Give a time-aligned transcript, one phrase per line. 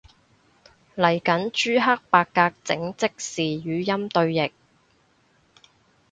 [0.95, 4.51] 嚟緊朱克伯格整即時語音對譯